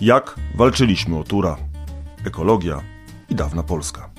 [0.00, 1.56] Jak walczyliśmy o Tura?
[2.24, 2.80] Ekologia
[3.30, 4.10] i dawna Polska.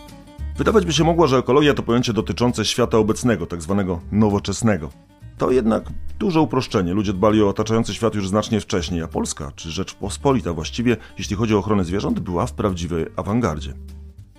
[0.58, 4.90] Wydawać by się mogło, że ekologia to pojęcie dotyczące świata obecnego, tak zwanego nowoczesnego.
[5.38, 5.84] To jednak
[6.20, 6.94] duże uproszczenie.
[6.94, 11.56] Ludzie dbali o otaczający świat już znacznie wcześniej, a Polska, czy Rzeczpospolita właściwie, jeśli chodzi
[11.56, 13.74] o ochronę zwierząt, była w prawdziwej awangardzie.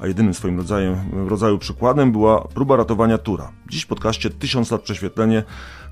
[0.00, 0.96] A jedynym swoim rodzajem,
[1.28, 3.52] rodzaju przykładem była próba ratowania Tura.
[3.70, 5.42] Dziś w podcaście 1000 lat prześwietlenie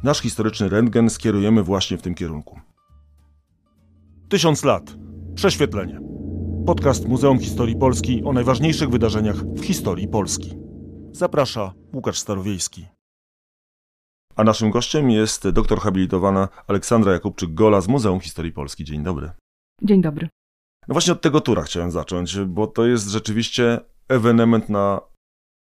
[0.03, 2.61] nasz historyczny rentgen skierujemy właśnie w tym kierunku.
[4.29, 4.95] 1000 lat.
[5.41, 6.01] Prześwietlenie.
[6.67, 10.57] Podcast Muzeum Historii Polski o najważniejszych wydarzeniach w historii Polski.
[11.13, 12.87] Zaprasza Łukasz Starowiejski.
[14.37, 18.85] A naszym gościem jest doktor habilitowana Aleksandra Jakubczyk-Gola z Muzeum Historii Polski.
[18.85, 19.31] Dzień dobry.
[19.83, 20.29] Dzień dobry.
[20.89, 25.01] No właśnie od tego tura chciałem zacząć, bo to jest rzeczywiście ewenement na,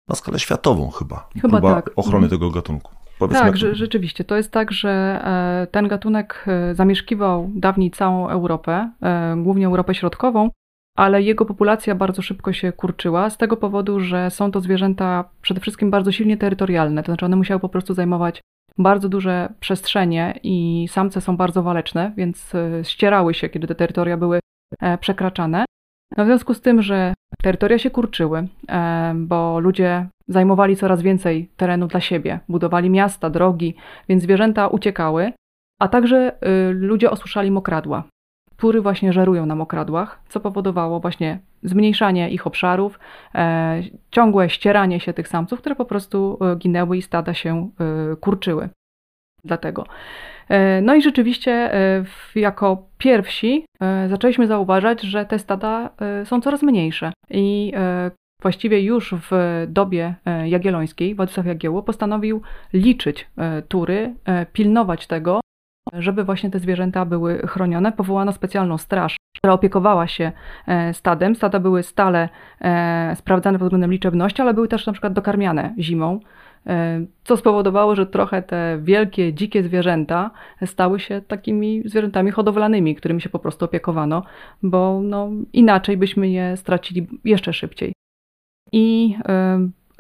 [0.10, 1.30] na skalę światową chyba.
[1.34, 1.92] Chyba Próba tak.
[1.96, 2.30] ochrony Mhm.
[2.30, 2.96] tego gatunku.
[3.20, 4.24] Powiedzmy, Tak, że, rzeczywiście.
[4.24, 9.96] To jest tak, że e, ten gatunek e, zamieszkiwał dawniej całą Europę, e, głównie Europę
[9.96, 10.50] Środkową,
[10.98, 15.62] ale jego populacja bardzo szybko się kurczyła z tego powodu, że są to zwierzęta przede
[15.62, 18.42] wszystkim bardzo silnie terytorialne, to znaczy one musiały po prostu zajmować
[18.78, 22.54] bardzo duże przestrzenie i samce są bardzo waleczne, więc
[22.84, 24.40] ścierały się, kiedy te terytoria były
[25.00, 25.66] przekraczane.
[26.18, 28.48] No w związku z tym, że terytoria się kurczyły,
[29.16, 33.76] bo ludzie zajmowali coraz więcej terenu dla siebie, budowali miasta, drogi,
[34.10, 35.34] więc zwierzęta uciekały,
[35.80, 36.32] a także
[36.70, 38.04] y, ludzie osuszali mokradła.
[38.58, 43.00] Tury właśnie żerują na mokradłach, co powodowało właśnie zmniejszanie ich obszarów,
[43.36, 48.16] e, ciągłe ścieranie się tych samców, które po prostu e, ginęły i stada się e,
[48.16, 48.70] kurczyły.
[49.44, 49.86] Dlatego.
[50.50, 52.06] E, No i rzeczywiście e,
[52.36, 55.90] jako pierwsi e, zaczęliśmy zauważać, że te stada
[56.26, 57.14] są coraz mniejsze.
[57.30, 57.74] I
[58.42, 62.42] właściwie już w dobie jagiellońskiej Władysław Jagiełło postanowił
[62.74, 63.28] liczyć
[63.68, 64.16] tury,
[64.54, 65.40] pilnować tego,
[66.00, 67.92] żeby właśnie te zwierzęta były chronione.
[67.92, 70.32] Powołano specjalną straż, która opiekowała się
[70.68, 71.36] e, stadem.
[71.36, 72.30] Stada były stale
[72.62, 76.20] e, sprawdzane pod względem liczebności, ale były też na przykład dokarmiane zimą,
[76.68, 80.32] e, co spowodowało, że trochę te wielkie, dzikie zwierzęta
[80.66, 84.24] stały się takimi zwierzętami hodowlanymi, którymi się po prostu opiekowano,
[84.64, 87.94] bo no, inaczej byśmy je stracili jeszcze szybciej.
[88.72, 89.16] I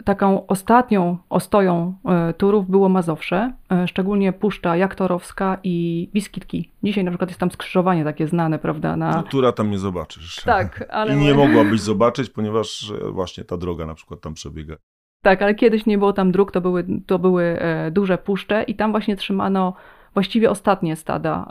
[0.04, 6.72] taką ostatnią ostoją e, turów było Mazowsze, e, szczególnie Puszcza Jaktorowska i Biskitki.
[6.84, 8.96] Dzisiaj na przykład jest tam skrzyżowanie takie znane, prawda?
[8.96, 9.12] Na...
[9.12, 10.44] No, tura tam nie zobaczysz.
[10.46, 14.76] Tak, ale I nie mogłabyś zobaczyć, ponieważ e, właśnie ta droga na przykład tam przebiega.
[15.22, 17.60] Tak, ale kiedyś nie było tam dróg, to były, to były
[17.92, 19.74] duże puszcze i tam właśnie trzymano
[20.14, 21.48] właściwie ostatnie stada,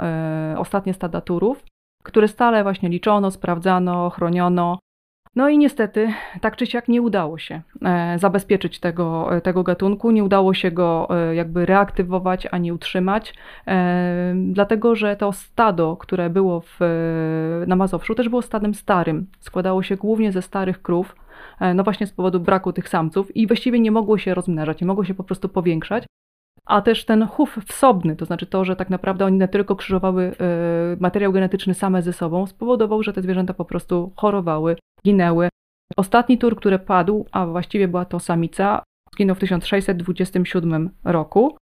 [0.57, 1.65] ostatnie stada turów,
[2.03, 4.79] które stale właśnie liczono, sprawdzano, chroniono.
[5.37, 6.09] No i niestety,
[6.41, 10.71] tak czy siak nie udało się e, zabezpieczyć tego, e, tego gatunku, nie udało się
[10.71, 13.35] go e, jakby reaktywować ani utrzymać,
[14.35, 16.79] dlatego że to stado, które było w,
[17.67, 19.27] na Mazowszu, też było stadem starym.
[19.41, 21.17] Składało się głównie ze starych krów,
[21.75, 25.05] no właśnie z powodu braku tych samców i właściwie nie mogło się rozmnażać, nie mogło
[25.05, 26.05] się po prostu powiększać.
[26.67, 30.25] A też ten chów wsobny, to znaczy to, że tak naprawdę oni nie tylko krzyżowały
[30.25, 35.49] e, materiał genetyczny same ze sobą, spowodował, że te zwierzęta po prostu chorowały, ginęły.
[35.97, 38.83] Ostatni tur, który padł, a właściwie była to samica,
[39.15, 41.57] zginął w 1627 roku.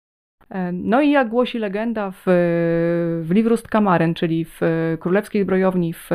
[0.49, 2.23] E, No i jak głosi legenda, w,
[3.23, 4.59] w Livrustkamaren, czyli w
[4.99, 6.09] królewskiej zbrojowni w,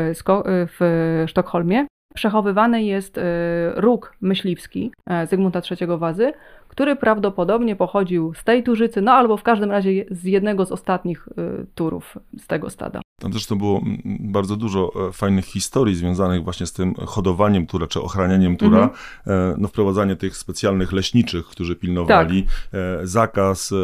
[0.49, 3.23] w Sztokholmie, przechowywany jest e,
[3.75, 4.93] róg myśliwski
[5.25, 6.33] Zygmunta III Wazy,
[6.75, 11.29] który prawdopodobnie pochodził z tej turzycy, no albo w każdym razie z jednego z ostatnich
[11.29, 13.01] e, turów z tego stada.
[13.21, 17.87] Tam zresztą było mm, bardzo dużo e, fajnych historii związanych właśnie z tym hodowaniem tura,
[17.87, 18.79] czy ochranianiem tura.
[18.83, 18.93] Mhm.
[19.27, 22.81] E, No, wprowadzanie tych specjalnych leśniczych, którzy pilnowali, Tak.
[22.81, 23.75] e, zakaz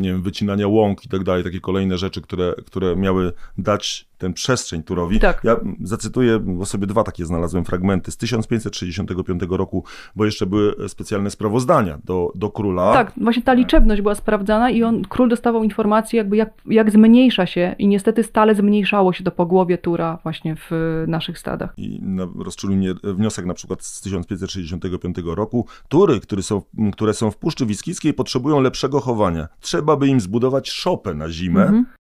[0.00, 4.32] nie wiem, wycinania łąk i tak dalej, takie kolejne rzeczy, które, które miały dać tę
[4.32, 5.20] przestrzeń turowi.
[5.20, 5.40] Tak.
[5.44, 9.84] Ja zacytuję, bo sobie dwa takie znalazłem fragmenty z 1565 roku,
[10.16, 12.92] bo jeszcze były specjalne sprawozdania do, do króla.
[12.92, 17.46] Tak, właśnie ta liczebność była sprawdzana i on, król dostawał informację jakby jak, jak zmniejsza
[17.46, 21.74] się i niestety stale zmniejszało się to pogłowie tura właśnie w e, naszych stadach.
[21.76, 25.66] I na, rozczulił mnie wniosek na przykład z 1565 roku.
[25.88, 29.48] Tury, które są, które są w Puszczy Wiskickiej, potrzebują lepszego chowania.
[29.60, 32.01] Trzeba by im zbudować szopę na zimę, Mhm.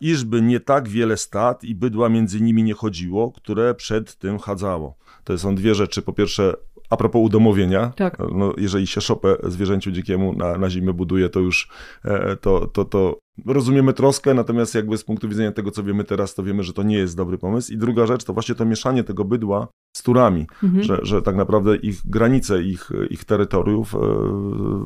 [0.00, 4.94] Iżby nie tak wiele stad i bydła między nimi nie chodziło, które przed tym chadzało.
[5.24, 6.02] To są dwie rzeczy.
[6.02, 6.52] Po pierwsze,
[6.90, 8.18] a propos udomowienia, Tak.
[8.34, 11.68] no, jeżeli się szopę zwierzęciu dzikiemu na, na zimę buduje, to już
[12.04, 16.34] e, to, to, to rozumiemy troskę, natomiast jakby z punktu widzenia tego, co wiemy teraz,
[16.34, 17.72] to wiemy, że to nie jest dobry pomysł.
[17.72, 20.82] I druga rzecz to właśnie to mieszanie tego bydła z turami, Mhm.
[20.84, 23.98] że, że tak naprawdę ich granice, ich, ich terytoriów e,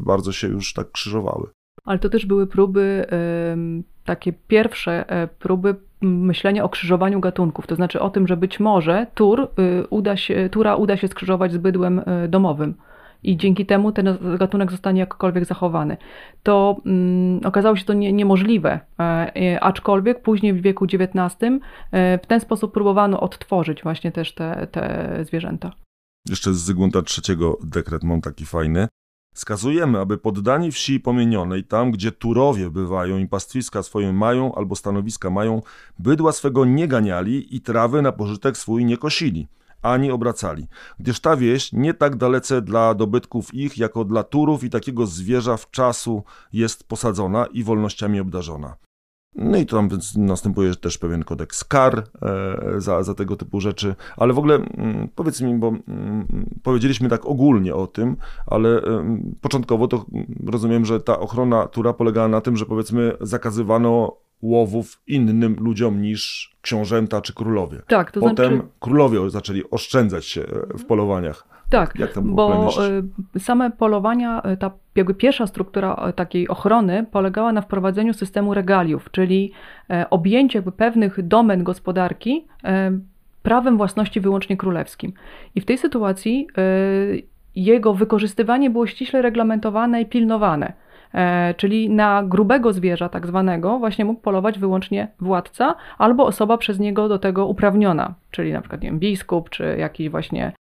[0.00, 1.48] bardzo się już tak krzyżowały.
[1.84, 3.06] Ale to też były próby,
[4.04, 9.06] takie pierwsze e, próby myślenia o krzyżowaniu gatunków, to znaczy o tym, że być może
[9.14, 12.74] tur y, uda się, tura uda się skrzyżować z bydłem y, domowym
[13.22, 15.96] i dzięki temu ten gatunek zostanie jakkolwiek zachowany.
[16.42, 21.62] To um, okazało się to nie, niemożliwe, e, e, aczkolwiek później w wieku XIX
[21.92, 25.72] e, w ten sposób próbowano odtworzyć właśnie też te, te zwierzęta.
[26.28, 28.88] Jeszcze z Zygmunta III dekret mam taki fajny.
[29.34, 35.30] Skazujemy, aby poddani wsi pomienionej, tam gdzie turowie bywają i pastwiska swoje mają albo stanowiska
[35.30, 35.62] mają,
[35.98, 39.48] bydła swego nie ganiali i trawy na pożytek swój nie kosili,
[39.82, 40.66] ani obracali,
[40.98, 45.56] gdyż ta wieś nie tak dalece dla dobytków ich, jako dla turów i takiego zwierza
[45.56, 46.22] w czasu
[46.52, 48.76] jest posadzona i wolnościami obdarzona.
[49.34, 54.32] No i tam następuje też pewien kodeks kar e, za, za tego typu rzeczy, ale
[54.32, 56.26] w ogóle mm, powiedz mi, bo mm,
[56.62, 58.16] powiedzieliśmy tak ogólnie o tym,
[58.46, 58.80] ale
[59.40, 60.06] początkowo to
[60.46, 66.50] rozumiem, że ta ochrona tura polegała na tym, że powiedzmy zakazywano łowów innym ludziom niż
[66.62, 67.82] książęta czy królowie.
[67.86, 68.68] Tak, to Potem znaczy...
[68.80, 70.44] królowie zaczęli oszczędzać się
[70.78, 71.49] w polowaniach.
[71.70, 72.70] Tak, bo
[73.36, 78.54] y, same polowania, y, ta jakby pierwsza struktura y, takiej ochrony polegała na wprowadzeniu systemu
[78.54, 79.52] regaliów, czyli
[79.90, 82.98] e, objęcie jakby pewnych domen gospodarki e,
[83.42, 85.12] prawem własności wyłącznie królewskim.
[85.54, 86.62] I w tej sytuacji e,
[87.56, 90.72] jego wykorzystywanie było ściśle reglamentowane i pilnowane.
[91.56, 97.08] Czyli na grubego zwierza, tak zwanego, właśnie mógł polować wyłącznie władca albo osoba przez niego
[97.08, 100.59] do tego uprawniona, czyli na przykład nie wiem, biskup, czy jakiś właśnie E,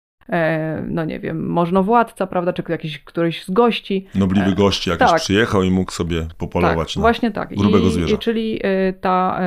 [0.87, 4.07] no nie wiem, możnowładca, prawda, czy jakiś któryś z gości.
[4.15, 5.21] Nobliwy e, gości jakiś tak.
[5.21, 7.55] przyjechał i mógł sobie popolować tak, na właśnie tak.
[7.55, 8.15] grubego I, zwierza.
[8.15, 9.39] I, czyli e, ta,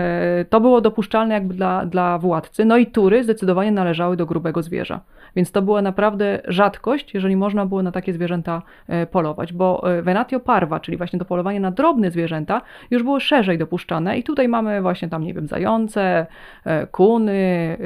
[0.50, 2.64] to było dopuszczalne jakby dla, dla władcy.
[2.64, 5.00] No i tury zdecydowanie należały do grubego zwierza.
[5.36, 8.62] Więc to była naprawdę rzadkość, jeżeli można było na takie zwierzęta
[9.10, 14.18] polować, bo venatio parva, czyli właśnie to polowanie na drobne zwierzęta, już było szerzej dopuszczane
[14.18, 16.26] i tutaj mamy właśnie tam, nie wiem, zające,
[16.90, 17.76] kuny,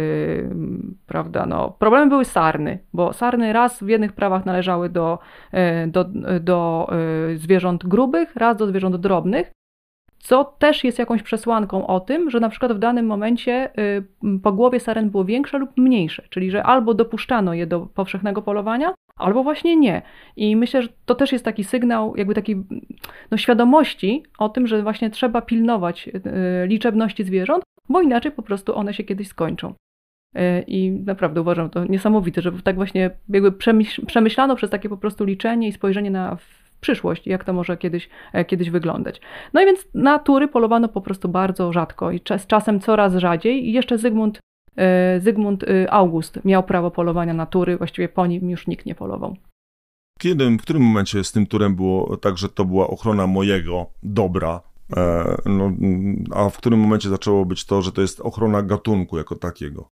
[1.07, 5.19] prawda, no, problemem były sarny, bo sarny raz w jednych prawach należały do,
[5.53, 6.05] e, do,
[6.41, 6.91] do
[7.33, 9.53] e, zwierząt grubych, raz do zwierząt drobnych,
[10.19, 14.53] co też jest jakąś przesłanką o tym, że na przykład w danym momencie e, po
[14.53, 19.43] głowie saren było większe lub mniejsze, czyli że albo dopuszczano je do powszechnego polowania, albo
[19.43, 20.03] właśnie nie.
[20.37, 22.57] I myślę, że to też jest taki sygnał, jakby takiej
[23.31, 26.11] no, świadomości o tym, że właśnie trzeba pilnować
[26.67, 29.75] liczebności zwierząt, bo inaczej po prostu one się kiedyś skończą.
[30.35, 33.53] E, I naprawdę uważam to niesamowite, że tak właśnie jakby
[34.07, 36.37] przemyślano przez takie po prostu liczenie i spojrzenie na
[36.81, 39.21] przyszłość, jak to może kiedyś, e, kiedyś wyglądać.
[39.53, 43.69] No i więc na tury polowano po prostu bardzo rzadko i z czasem coraz rzadziej.
[43.69, 44.41] I jeszcze Zygmunt,
[44.77, 49.37] e, Zygmunt August miał prawo polowania na tury, właściwie po nim już nikt nie polował.
[50.19, 54.61] Kiedy, w którym momencie z tym turem było tak, że to była ochrona mojego dobra,
[55.47, 55.73] no,
[56.35, 59.89] a w którym momencie zaczęło być to, że to jest ochrona gatunku jako takiego?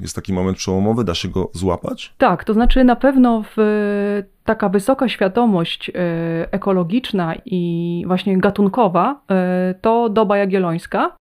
[0.00, 2.14] Jest taki moment przełomowy, da się go złapać?
[2.18, 5.92] Tak, to znaczy na pewno w, taka wysoka świadomość e,
[6.52, 11.16] ekologiczna i właśnie gatunkowa e, to doba jagiellońska.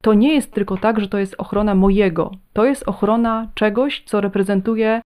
[0.00, 2.30] To nie jest tylko tak, że to jest ochrona mojego.
[2.52, 5.00] To jest ochrona czegoś, co reprezentuje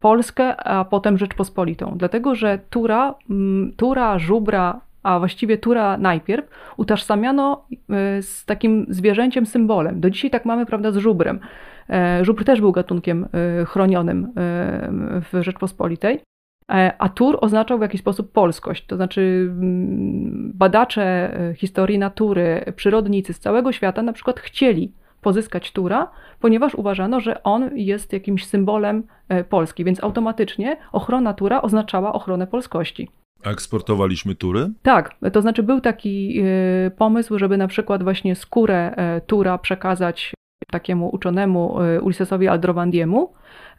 [0.00, 1.94] Polskę, a potem Rzeczpospolitą.
[1.96, 3.14] Dlatego, że Tura,
[3.76, 10.00] Tura, Żubra, a właściwie Tura najpierw, utożsamiano e, z takim zwierzęciem, symbolem.
[10.00, 11.40] Do dzisiaj tak mamy, prawda, z żubrem.
[11.90, 13.28] E, żubr też był gatunkiem
[13.60, 14.32] e, chronionym
[15.32, 16.20] w Rzeczpospolitej.
[16.98, 23.40] A tur oznaczał w jakiś sposób polskość, to znaczy mm, badacze historii natury, przyrodnicy z
[23.40, 29.02] całego świata na przykład chcieli pozyskać tura, ponieważ uważano, że on jest jakimś symbolem
[29.48, 33.08] Polski, więc automatycznie ochrona tura oznaczała ochronę polskości.
[33.44, 34.70] A eksportowaliśmy tury?
[34.82, 36.40] Tak, to znaczy był taki
[36.86, 40.32] y, pomysł, żeby na przykład właśnie skórę e, tura przekazać
[40.70, 43.32] takiemu uczonemu y, Ulysesowi Aldrowandiemu.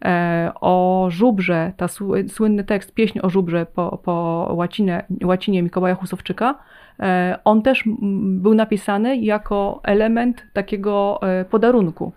[0.05, 1.87] E, o żubrze, ta
[2.27, 6.59] słynny tekst, pieśń o żubrze po, po łacinę, łacinie Mikołaja Husowczyka,
[6.99, 7.83] e, on też
[8.21, 12.11] był napisany jako element takiego podarunku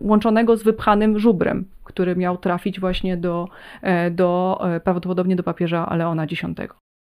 [0.00, 3.48] łączonego z wypchanym żubrem, który miał trafić właśnie do,
[3.82, 6.44] e, do e, prawdopodobnie do papieża Leona X.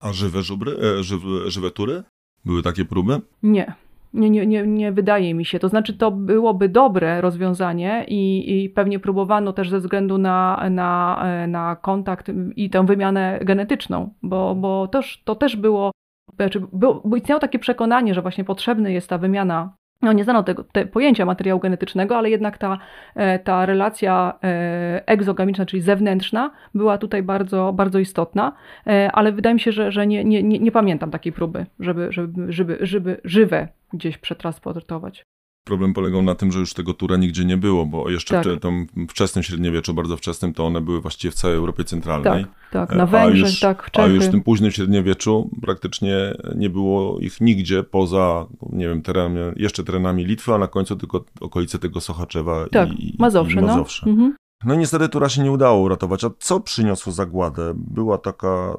[0.03, 2.03] A żywe żubry, e, żywe, żywe tury?
[2.45, 3.21] Były takie próby?
[3.43, 3.75] Nie.
[4.15, 5.59] Nie, nie, nie, nie wydaje mi się.
[5.59, 11.25] To znaczy, to byłoby dobre rozwiązanie i, i pewnie próbowano też ze względu na, na,
[11.49, 15.91] na kontakt i tę wymianę genetyczną, bo, bo też, to też było,
[16.37, 20.65] znaczy, było, istniało takie przekonanie, że właśnie potrzebna jest ta wymiana no nie znano tego
[20.65, 22.79] te pojęcia materiału genetycznego, ale jednak ta,
[23.15, 28.53] e, ta relacja e, egzogamiczna, czyli zewnętrzna, była tutaj bardzo, bardzo istotna,
[28.87, 32.53] e, ale wydaje mi się, że, że nie, nie, nie, pamiętam takiej próby, żeby, żeby,
[32.53, 35.23] żeby, żeby żywe gdzieś przetransportować.
[35.67, 38.47] Problem polegał na tym, że już tego tura nigdzie nie było, bo jeszcze Tak.
[38.57, 42.45] w tym wczesnym średniowieczu, bardzo wczesnym, to one były właściwie w całej Europie Centralnej.
[42.45, 44.15] Tak, tak, E, na a Węgrzech, już- tak, w A Czechy.
[44.15, 46.17] już w tym późnym średniowieczu praktycznie
[46.57, 51.25] nie było ich nigdzie poza, nie wiem, terenami, jeszcze terenami Litwy, a na końcu tylko
[51.41, 53.67] okolice tego Sochaczewa tak, i, i, Mazowsze, i no.
[53.67, 54.07] Mazowsze.
[54.11, 54.35] Mhm.
[54.65, 56.25] No i niestety tura się nie udało uratować.
[56.25, 57.73] A co przyniosło zagładę?
[57.77, 58.77] Była taka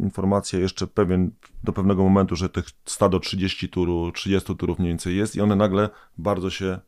[0.00, 1.30] informacja jeszcze pewien,
[1.64, 5.56] do pewnego momentu, że tych stado 30 turu, 30 turów mniej więcej jest i one
[5.56, 5.88] nagle
[6.18, 6.78] bardzo się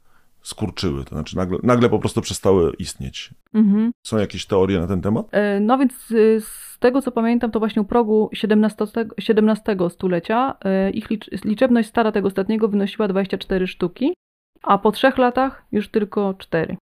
[0.42, 1.04] skurczyły.
[1.04, 3.34] To znaczy nagle, nagle po prostu przestały istnieć.
[3.54, 3.90] Mhm.
[4.06, 5.26] Są jakieś teorie na ten temat?
[5.32, 10.56] E, No więc y, z tego co pamiętam, to właśnie u progu XVII, XVII stulecia
[10.64, 14.14] e, ich licz, liczebność stara tego ostatniego wynosiła 24 sztuki,
[14.62, 16.76] a po trzech latach już tylko 4.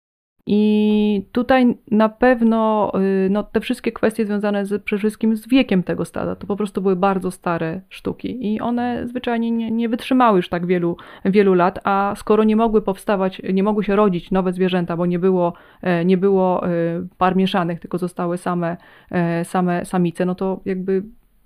[0.47, 2.93] I tutaj na pewno
[3.27, 6.57] y, no, te wszystkie kwestie związane z, przede wszystkim z wiekiem tego stada, to po
[6.57, 11.55] prostu były bardzo stare sztuki i one zwyczajnie nie, nie wytrzymały już tak wielu, wielu
[11.55, 15.53] lat, a skoro nie mogły powstawać, nie mogły się rodzić nowe zwierzęta, bo nie było,
[15.83, 16.71] e, nie było e,
[17.19, 18.77] par mieszanych, tylko zostały same,
[19.11, 21.03] e, same samice, no to jakby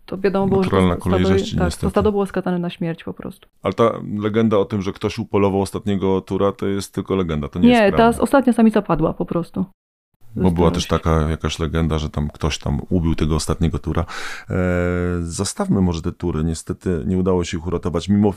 [0.06, 1.86] to wiadomo było, że Naturalna to kolej stado, tak, niestety.
[1.86, 3.48] to stado było skazane na śmierć po prostu.
[3.62, 7.58] Ale ta legenda o tym, że ktoś upolował ostatniego tura, to jest tylko legenda, to
[7.58, 8.20] nie, Nie, jest ta prawda.
[8.22, 9.64] ostatnia samica padła po prostu.
[10.36, 14.04] Bo była też taka jakaś legenda, że tam ktoś tam ubił tego ostatniego tura.
[14.50, 14.54] E,
[15.22, 16.44] zostawmy może te tury.
[16.44, 18.32] Niestety nie udało się ich uratować, mimo,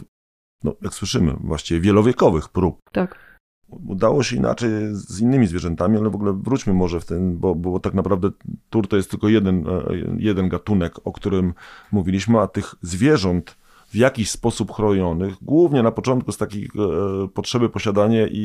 [0.64, 2.80] no, jak słyszymy, właściwie wielowiekowych prób.
[2.92, 3.29] Tak.
[3.88, 7.80] Udało się inaczej z innymi zwierzętami, ale w ogóle wróćmy może w ten, bo, bo
[7.80, 8.30] tak naprawdę
[8.70, 9.84] tur to jest tylko jeden, e,
[10.18, 11.54] jeden gatunek, o którym
[11.92, 13.58] mówiliśmy, a tych zwierząt
[13.90, 18.38] w jakiś sposób chronionych, głównie na początku z takiej e, potrzeby posiadania i,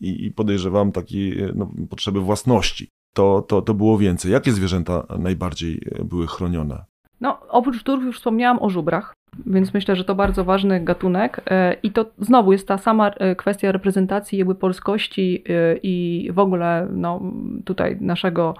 [0.00, 2.88] i, i- podejrzewam takiej no, potrzeby własności.
[3.14, 4.32] To, to, to było więcej.
[4.32, 6.84] Jakie zwierzęta najbardziej były chronione?
[7.20, 9.14] No, oprócz turów już wspomniałam o żubrach,
[9.46, 11.40] więc myślę, że to bardzo ważny gatunek.
[11.50, 16.38] E, i to znowu jest ta sama e, kwestia reprezentacji jakby polskości e, i w
[16.38, 17.20] ogóle no,
[17.64, 18.54] tutaj naszego,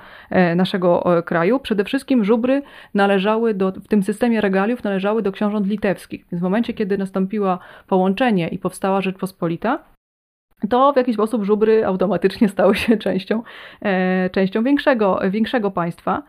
[0.56, 1.60] naszego kraju.
[1.60, 2.62] Przede wszystkim żubry
[2.94, 7.58] należały do, w tym systemie regaliów należały do książąt litewskich, więc w momencie, kiedy nastąpiło
[7.86, 9.78] połączenie i powstała Rzeczpospolita,
[10.68, 13.42] to w jakiś sposób żubry automatycznie stały się częścią,
[14.32, 16.22] częścią większego, większego państwa.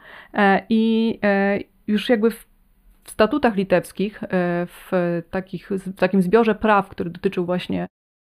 [0.70, 1.20] I
[1.88, 2.51] już jakby w
[3.10, 4.28] statutach litewskich, e,
[4.66, 4.92] w,
[5.30, 7.88] takich, w takim zbiorze praw, który dotyczył właśnie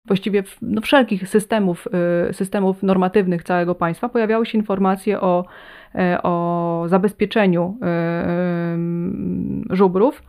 [0.06, 1.88] właściwie w- no, wszelkich systemów,
[2.28, 5.44] e, systemów normatywnych całego państwa, pojawiały się informacje o,
[5.94, 7.78] e, o zabezpieczeniu
[9.70, 10.22] żubrów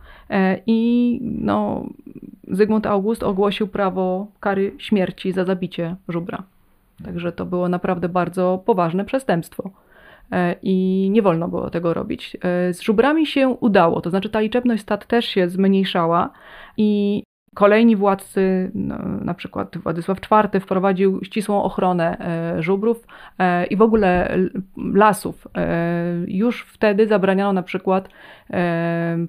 [0.66, 1.86] i no,
[2.48, 6.42] Zygmunt August ogłosił prawo kary śmierci za zabicie żubra.
[7.04, 9.70] Także to było naprawdę bardzo poważne przestępstwo.
[10.32, 12.36] E, I nie wolno było tego robić.
[12.42, 16.30] E, Z żubrami się udało, to znaczy ta liczebność stad też się zmniejszała
[16.76, 17.22] i
[17.54, 23.06] kolejni władcy, no, na przykład Władysław IV wprowadził ścisłą ochronę e, żubrów
[23.70, 24.38] i w ogóle
[24.94, 25.48] lasów.
[26.26, 28.08] Już wtedy zabraniano na przykład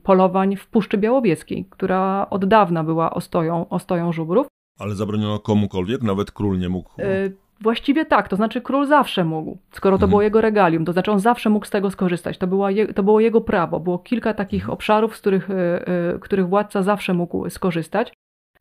[0.04, 4.48] polowań w Puszczy Białowieskiej, która od dawna była ostoją, ostoją żubrów.
[4.80, 6.90] Ale zabroniono komukolwiek, nawet król nie mógł.
[7.64, 10.10] Właściwie tak, to znaczy król zawsze mógł, skoro to Mhm.
[10.10, 12.38] było jego regalium, to znaczy on zawsze mógł z tego skorzystać.
[12.38, 13.80] To, była je, to było jego prawo.
[13.80, 14.74] Było kilka takich Mhm.
[14.74, 18.14] obszarów, z których, e, e, których władca zawsze mógł skorzystać.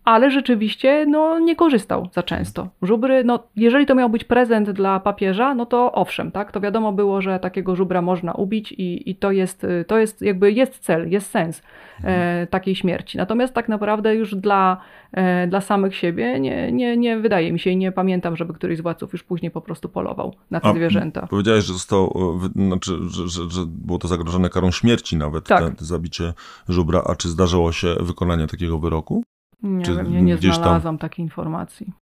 [0.04, 2.68] Ale rzeczywiście no, nie korzystał za często.
[2.82, 6.92] Żubry, no, jeżeli to miał być prezent dla papieża, no to owszem, tak, to wiadomo
[6.92, 10.78] było, że takiego żubra można ubić i, i to, jest, y, to jest jakby jest
[10.78, 11.62] cel, jest sens
[12.04, 13.18] e, takiej śmierci.
[13.18, 14.80] Natomiast tak naprawdę już dla,
[15.12, 18.78] e, dla samych siebie nie, nie, nie wydaje mi się i nie pamiętam, żeby któryś
[18.78, 21.26] z władców już później po prostu polował na te A, zwierzęta.
[21.26, 22.14] Powiedziałeś, że został,
[22.56, 25.64] e, znaczy, że, że, że było to zagrożone karą śmierci nawet, Tak.
[25.64, 26.32] te, te zabicie
[26.68, 27.02] żubra.
[27.06, 29.22] A czy zdarzyło się wykonanie takiego wyroku?
[29.62, 31.92] Nie czy wiem, nie, nie gdzieś tam- znalazłam takiej informacji.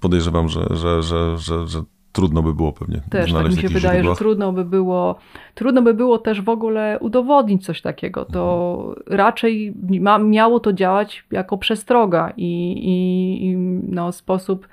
[0.00, 3.68] Podejrzewam, że, że, że, że, że trudno by było pewnie Też tak znaleźć mi w
[3.68, 5.18] się wydaje, że trudno by było,
[5.54, 8.24] trudno by było też w ogóle udowodnić coś takiego.
[8.24, 13.56] To raczej ma, miało to działać jako przestroga i, i, i
[13.88, 14.68] no, sposób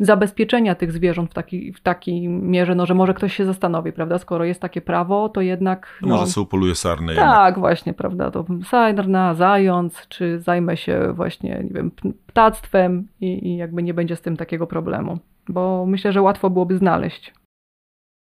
[0.00, 4.18] zabezpieczenia tych zwierząt w takiej w takiej mierze, no, że może ktoś się zastanowi, prawda?
[4.18, 5.98] Skoro jest takie prawo, to jednak.
[6.02, 7.14] No, No, może sobie upoluje jednak.
[7.16, 8.30] tak, właśnie, prawda?
[8.30, 11.90] To sarna, zając, czy zajmę się właśnie, nie wiem,
[12.26, 15.18] ptactwem i, i jakby nie będzie z tym takiego problemu.
[15.48, 17.34] Bo myślę, że łatwo byłoby znaleźć.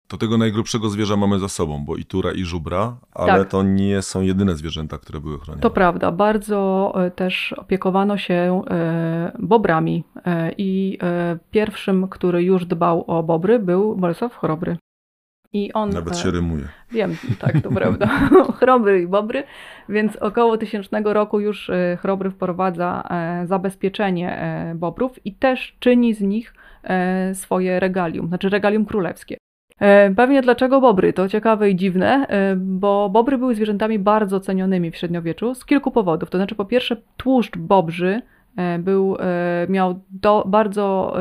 [0.08, 3.48] To tego najgrubszego zwierza mamy za sobą, bo i tura, i żubra, ale Tak.
[3.48, 5.62] to nie są jedyne zwierzęta, które były chronione.
[5.62, 10.98] To prawda, bardzo e, też opiekowano się e, bobrami e, i
[11.50, 14.76] pierwszym, który już dbał o bobry był Bolesław Chrobry.
[15.52, 16.68] I on, Nawet się rymuje.
[16.90, 18.06] Wiem, tak, to prawda.
[18.60, 19.44] Chrobry i bobry,
[19.88, 23.08] więc około tysięcznego roku już Chrobry wprowadza
[23.44, 24.38] zabezpieczenie
[24.74, 26.54] bobrów i też czyni z nich
[27.34, 29.36] swoje regalium, znaczy regalium królewskie.
[29.80, 31.12] E, Pewnie dlaczego bobry?
[31.12, 35.90] To ciekawe i dziwne, e, bo bobry były zwierzętami bardzo cenionymi w średniowieczu z kilku
[35.90, 36.30] powodów.
[36.30, 38.23] To znaczy, po pierwsze, tłuszcz bobrzy
[38.56, 39.16] e, był,
[39.68, 41.16] miał do, bardzo,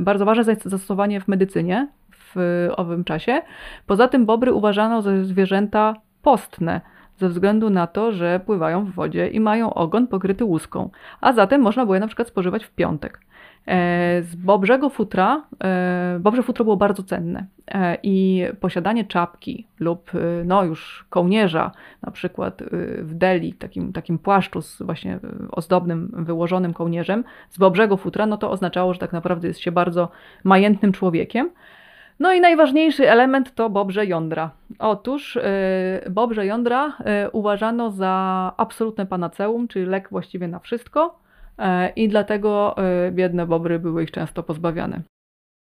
[0.00, 1.88] bardzo ważne zastosowanie w medycynie
[2.34, 3.42] w owym czasie.
[3.86, 6.80] Poza tym bobry uważano za zwierzęta postne,
[7.18, 10.90] ze względu na to, że pływają w wodzie i mają ogon pokryty łuską,
[11.20, 13.20] a zatem można było je na przykład spożywać w piątek.
[13.66, 20.10] E, Z bobrzego futra, e, bobrze futro było bardzo cenne e, i posiadanie czapki lub
[20.44, 21.70] no już kołnierza,
[22.02, 22.62] na przykład
[22.98, 25.18] w Delhi, takim, takim płaszczu z właśnie
[25.50, 30.08] ozdobnym, wyłożonym kołnierzem z bobrzego futra, no to oznaczało, że tak naprawdę jest się bardzo
[30.44, 31.50] majętnym człowiekiem.
[32.20, 34.50] No i najważniejszy element to bobrze jądra.
[34.78, 35.38] Otóż
[36.10, 36.96] bobrze jądra
[37.32, 41.21] uważano za absolutne panaceum, czyli lek właściwie na wszystko
[41.96, 45.02] i dlatego yy, biedne bobry były ich często pozbawiane.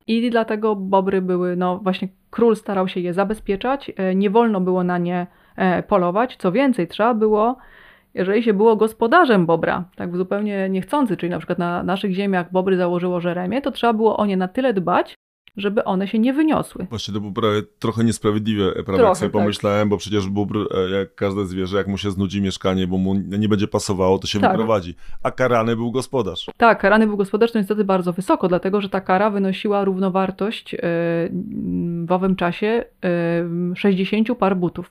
[0.06, 4.85] I dlatego bobry były, no właśnie król starał się je zabezpieczać, yy, nie wolno było
[4.85, 5.26] na nie
[5.88, 6.37] polować.
[6.37, 7.56] Co więcej, trzeba było,
[8.14, 12.76] jeżeli się było gospodarzem bobra, tak zupełnie niechcący, czyli na przykład na naszych ziemiach bobry
[12.76, 15.14] założyło żeremię, to trzeba było o nie na tyle dbać,
[15.56, 16.86] żeby one się nie wyniosły.
[16.90, 18.92] Właśnie to było prawie trochę niesprawiedliwe, prawda?
[18.92, 19.40] Trochę, jak sobie tak.
[19.40, 23.14] pomyślałem, bo przecież bóbr, e, jak każde zwierzę, jak mu się znudzi mieszkanie, bo mu
[23.14, 24.50] nie będzie pasowało, to się Tak.
[24.50, 24.94] wyprowadzi.
[25.22, 26.46] A karany był gospodarz.
[26.56, 30.78] Tak, karany był gospodarczy niestety bardzo wysoko, dlatego że ta kara wynosiła równowartość yy,
[32.06, 32.84] w owym czasie
[33.70, 34.90] yy, 60 par butów.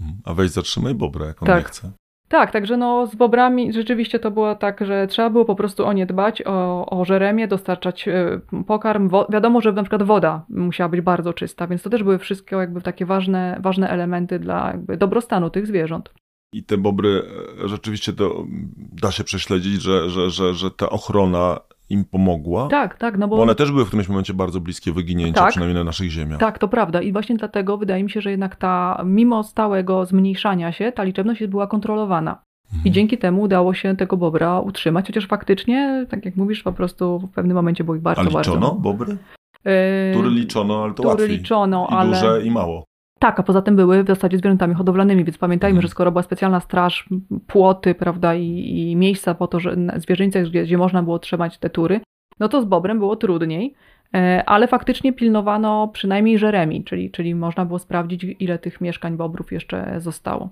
[0.00, 0.18] Mhm.
[0.24, 1.58] A weź zatrzymaj bobra, jak on Tak.
[1.58, 1.90] nie chce.
[2.28, 5.92] Tak, także no z bobrami rzeczywiście to było tak, że trzeba było po prostu o
[5.92, 9.08] nie dbać, o, o żeremię, dostarczać yy, pokarm.
[9.08, 12.56] Wo- wiadomo, że na przykład woda musiała być bardzo czysta, więc to też były wszystkie
[12.56, 16.10] jakby takie ważne, ważne elementy dla jakby dobrostanu tych zwierząt.
[16.52, 17.22] I te bobry,
[17.64, 21.60] e, rzeczywiście to mm, da się prześledzić, że, że, że, że ta ochrona
[21.90, 22.68] im pomogła.
[22.68, 23.36] Tak, tak, no bo...
[23.36, 25.50] Bo one też były w którymś momencie bardzo bliskie wyginięcia, Tak.
[25.50, 26.40] przynajmniej na naszych ziemiach.
[26.40, 27.02] Tak, to prawda.
[27.02, 31.46] I właśnie dlatego wydaje mi się, że jednak ta, mimo stałego zmniejszania się, ta liczebność
[31.46, 32.42] była kontrolowana.
[32.72, 32.94] I Mhm.
[32.94, 37.30] dzięki temu udało się tego bobra utrzymać, chociaż faktycznie, tak jak mówisz, po prostu w
[37.34, 38.74] pewnym momencie było ich bardzo, A liczono bardzo.
[38.80, 39.16] bobry?
[39.64, 39.72] Yy,
[40.14, 41.28] Tury liczono, ale to tury łatwiej.
[41.28, 42.08] liczono, I ale...
[42.10, 42.84] duże, i mało.
[43.18, 45.82] Tak, a poza tym były w zasadzie zwierzętami hodowlanymi, więc pamiętajmy, Mhm.
[45.82, 47.08] że skoro była specjalna straż,
[47.46, 48.46] płoty, prawda, i,
[48.90, 52.00] i miejsca po to, że na zwierzyńcach, gdzie, gdzie można było trzymać te tury,
[52.40, 53.74] no to z bobrem było trudniej,
[54.14, 59.52] e, ale faktycznie pilnowano przynajmniej żeremi, czyli, czyli można było sprawdzić, ile tych mieszkań bobrów
[59.52, 60.50] jeszcze zostało.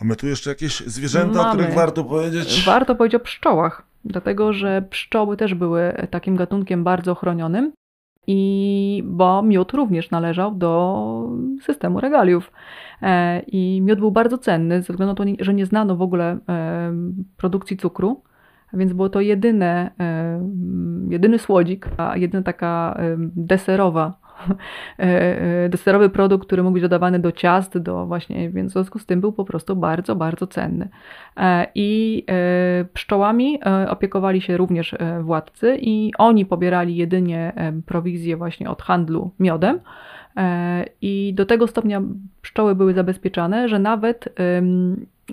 [0.00, 1.54] Mamy tu jeszcze jakieś zwierzęta, o Mamy.
[1.56, 2.62] których warto powiedzieć?
[2.66, 7.72] Warto powiedzieć o pszczołach, dlatego że pszczoły też były takim gatunkiem bardzo chronionym.
[8.26, 11.30] I bo miód również należał do
[11.62, 12.52] systemu regaliów.
[13.02, 16.38] E, I miód był bardzo cenny, ze względu na to, że nie znano w ogóle
[16.48, 16.92] e,
[17.36, 18.22] produkcji cukru,
[18.72, 20.40] więc było to jedyne, e,
[21.08, 23.00] jedyny słodzik, a jedyna taka
[23.36, 24.18] deserowa,
[25.68, 29.20] deserowy produkt, który mógł być dodawany do ciast, do właśnie, więc w związku z tym
[29.20, 30.88] był po prostu bardzo, bardzo cenny.
[31.36, 37.72] E, I e, pszczołami e, opiekowali się również e, władcy i oni pobierali jedynie e,
[37.86, 39.80] prowizję właśnie od handlu miodem.
[40.36, 42.02] E, I do tego stopnia
[42.42, 44.36] pszczoły były zabezpieczane, że nawet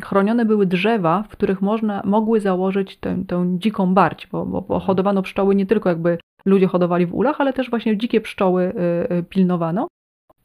[0.03, 4.79] chronione były drzewa, w których można, mogły założyć tę, tę dziką barć, bo, bo, bo
[4.79, 8.73] hodowano pszczoły nie tylko jakby ludzie hodowali w ulach, ale też właśnie dzikie pszczoły
[9.09, 9.87] y, y, pilnowano.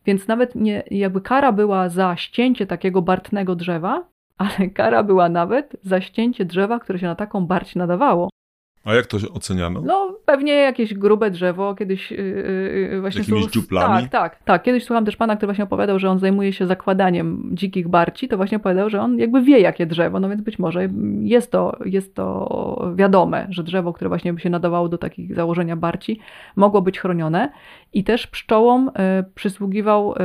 [0.06, 4.08] Więc nawet nie, jakby kara była za ścięcie takiego bartnego drzewa,
[4.38, 8.28] ale kara była nawet za ścięcie drzewa, które się na taką barć nadawało.
[8.88, 9.80] A jak to oceniano?
[9.84, 12.18] No, pewnie jakieś grube drzewo, kiedyś yy,
[12.92, 13.20] yy, właśnie...
[13.20, 14.02] Jakimiś słuch- dziuplami?
[14.02, 14.62] Tak, tak, tak.
[14.62, 18.36] Kiedyś słucham też pana, który właśnie opowiadał, że on zajmuje się zakładaniem dzikich barci, to
[18.36, 20.88] właśnie opowiadał, że on jakby wie, jakie drzewo, no więc być może
[21.20, 25.76] jest to, jest to wiadome, że drzewo, które właśnie by się nadawało do takich założenia
[25.76, 26.20] barci,
[26.56, 27.52] mogło być chronione
[27.92, 28.92] i też pszczołom y,
[29.34, 30.16] przysługiwał y,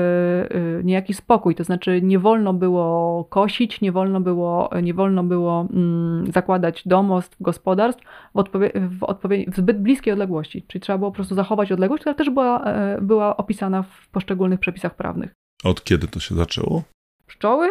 [0.55, 5.67] y, niejaki spokój, to znaczy nie wolno było kosić, nie wolno było, nie wolno było
[5.73, 11.11] mm, zakładać domostw, gospodarstw w, odpowie- w, odpowie- w zbyt bliskiej odległości, czyli trzeba było
[11.11, 15.31] po prostu zachować odległość, która też była, e, była opisana w poszczególnych przepisach prawnych.
[15.63, 16.83] Od kiedy to się zaczęło?
[17.27, 17.69] Pszczoły?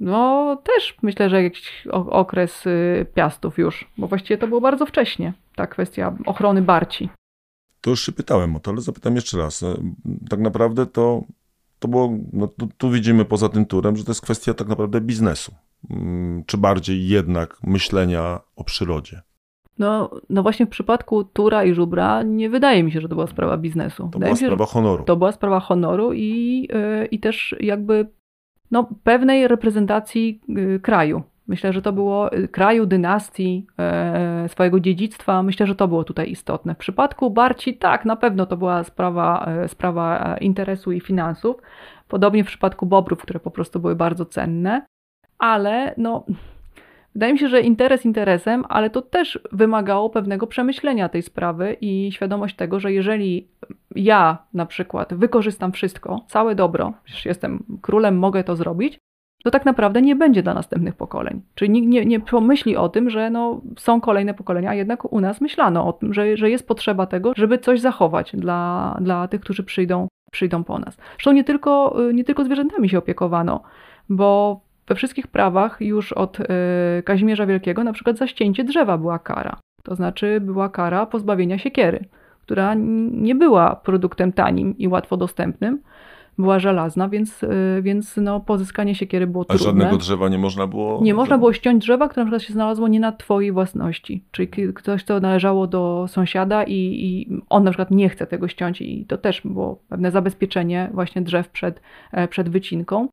[0.00, 2.64] No też myślę, że jakiś okres
[3.14, 7.08] piastów już, bo właściwie to było bardzo wcześnie, ta kwestia ochrony barci.
[7.82, 9.62] To już się pytałem o to, ale zapytam jeszcze raz.
[9.62, 9.74] E,
[10.30, 11.22] tak naprawdę to,
[11.78, 15.00] to było, no tu, tu widzimy poza tym turem, że to jest kwestia tak naprawdę
[15.00, 15.54] biznesu.
[15.90, 19.22] Mm, czy bardziej jednak myślenia o przyrodzie?
[19.78, 23.26] No, no właśnie w przypadku Tura i Żubra nie wydaje mi się, że to była
[23.26, 24.02] sprawa biznesu.
[24.02, 25.04] To wydaje była sprawa się, honoru.
[25.04, 28.08] To była sprawa honoru i, yy, i też jakby
[28.70, 31.22] no, pewnej reprezentacji yy, kraju.
[31.46, 35.42] Myślę, że to było y, kraju, dynastii, e, swojego dziedzictwa.
[35.42, 36.74] Myślę, że to było tutaj istotne.
[36.74, 41.56] W przypadku Barci, tak, na pewno to była sprawa, e, sprawa e, interesu i finansów.
[42.08, 44.86] Podobnie w przypadku Bobrów, które po prostu były bardzo cenne.
[45.38, 46.24] Ale no,
[47.14, 52.12] wydaje mi się, że interes interesem, ale to też wymagało pewnego przemyślenia tej sprawy i
[52.12, 53.48] świadomość tego, że jeżeli
[53.94, 58.98] ja na przykład wykorzystam wszystko, całe dobro, przecież jestem królem, mogę to zrobić,
[59.42, 61.42] to tak naprawdę nie będzie dla następnych pokoleń.
[61.54, 65.20] Czyli nikt nie, nie pomyśli o tym, że no, są kolejne pokolenia, a jednak u
[65.20, 69.40] nas myślano o tym, że, że jest potrzeba tego, żeby coś zachować dla, dla tych,
[69.40, 70.96] którzy przyjdą, przyjdą po nas.
[71.12, 73.62] Zresztą nie tylko, nie tylko zwierzętami się opiekowano,
[74.08, 76.44] bo we wszystkich prawach już od y,
[77.04, 79.60] Kazimierza Wielkiego na przykład za ścięcie drzewa była kara.
[79.82, 82.04] To znaczy była kara pozbawienia siekiery,
[82.42, 82.74] która
[83.12, 85.78] nie była produktem tanim i łatwo dostępnym,
[86.38, 87.48] była żelazna, więc, y,
[87.82, 89.64] więc no, pozyskanie siekiery było trudne.
[89.64, 91.00] A żadnego drzewa nie można było?
[91.02, 94.24] Nie można było ściąć drzewa, które na przykład się znalazło nie na twojej własności.
[94.30, 98.80] Czyli ktoś, co należało do sąsiada i, i on na przykład nie chce tego ściąć
[98.80, 101.80] i to też było pewne zabezpieczenie właśnie drzew przed,
[102.12, 103.08] e, przed wycinką.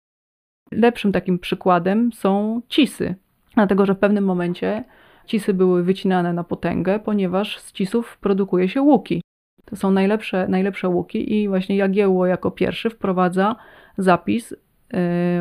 [0.71, 3.15] Lepszym takim przykładem są cisy,
[3.55, 4.83] dlatego że w pewnym momencie
[5.25, 9.21] cisy były wycinane na potęgę, ponieważ z cisów produkuje się łuki.
[9.69, 13.55] To są najlepsze, najlepsze łuki i właśnie Jagiełło jako pierwszy wprowadza
[13.97, 14.57] zapis e,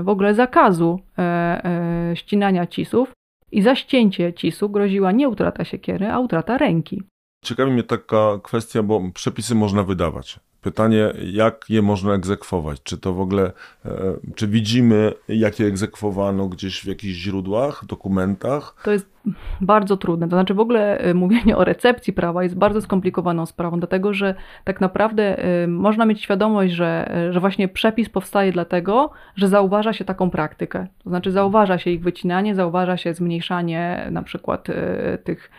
[0.02, 3.12] w ogóle zakazu e, e, ścinania cisów
[3.52, 7.02] i za ścięcie cisu groziła nie utrata siekiery, a utrata ręki.
[7.44, 10.40] Ciekawi mnie taka kwestia, bo przepisy można wydawać.
[10.60, 12.82] Pytanie, jak je można egzekwować?
[12.82, 13.52] Czy to w ogóle,
[14.34, 18.74] czy widzimy, jak je egzekwowano gdzieś w jakichś źródłach, dokumentach?
[18.84, 19.06] To jest
[19.60, 20.28] bardzo trudne.
[20.28, 24.34] To znaczy w ogóle y, mówienie o recepcji prawa jest bardzo skomplikowaną sprawą, dlatego że
[24.64, 29.92] tak naprawdę y, można mieć świadomość, że, y, że właśnie przepis powstaje dlatego, że zauważa
[29.92, 30.86] się taką praktykę.
[31.04, 34.68] To znaczy zauważa się ich wycinanie, zauważa się zmniejszanie na przykład
[35.24, 35.50] tych,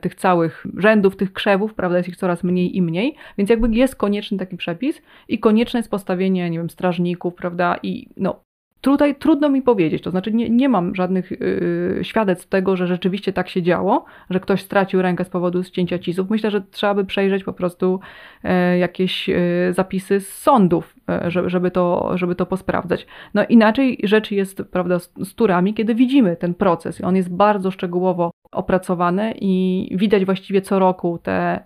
[0.00, 3.96] tych całych rzędów, tych krzewów, prawda, jest ich coraz mniej i mniej, więc jakby jest
[3.96, 8.45] konieczny taki przepis i konieczne jest postawienie, nie wiem, strażników, prawda, i no,
[8.86, 13.32] Tutaj trudno mi powiedzieć, to znaczy nie, nie mam żadnych yy, świadectw tego, że rzeczywiście
[13.32, 16.30] tak się działo, że ktoś stracił rękę z powodu ścięcia cizów.
[16.30, 18.00] Myślę, że trzeba by przejrzeć po prostu
[18.44, 19.36] yy, jakieś yy,
[19.70, 20.94] zapisy z sądów,
[21.26, 23.06] y, żeby, żeby, to, żeby to posprawdzać.
[23.34, 27.00] No inaczej rzecz jest prawda, z, z turami, kiedy widzimy ten proces.
[27.04, 31.64] On jest bardzo szczegółowo opracowany i widać właściwie co roku te,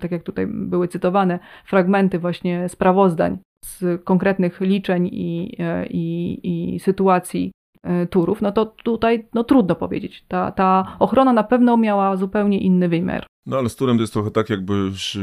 [0.00, 6.80] tak jak tutaj były cytowane, fragmenty właśnie sprawozdań z konkretnych liczeń i, e, i, i
[6.80, 10.24] sytuacji e, turów, no to tutaj no, trudno powiedzieć.
[10.28, 13.26] Ta, ta ochrona na pewno miała zupełnie inny wymiar.
[13.46, 15.16] No ale z turem to jest trochę tak, jakbyś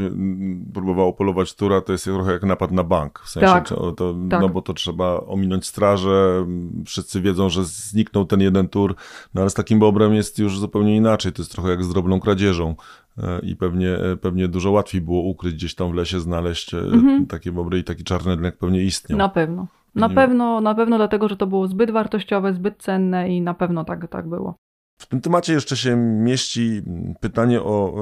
[0.74, 3.20] próbowało polować tura, to jest trochę jak napad na bank.
[3.24, 3.92] W sensie, tak, to,
[4.30, 4.40] tak.
[4.40, 6.46] No bo to trzeba ominąć strażę,
[6.86, 8.94] wszyscy wiedzą, że zniknął ten jeden tur,
[9.34, 11.32] no ale z takim bobrem jest już zupełnie inaczej.
[11.32, 12.74] To jest trochę jak z drobną kradzieżą.
[13.18, 16.78] E, i pewnie, e, pewnie dużo łatwiej było ukryć gdzieś tam w lesie, znaleźć e,
[16.78, 17.26] mhm.
[17.26, 19.18] takie bobry i taki czarny rynek pewnie istniał.
[19.18, 19.66] Na pewno.
[19.94, 23.84] Na pewno, na pewno dlatego, że to było zbyt wartościowe, zbyt cenne i na pewno
[23.84, 24.54] tak, tak było.
[25.00, 26.82] W tym temacie jeszcze się mieści
[27.20, 27.94] pytanie o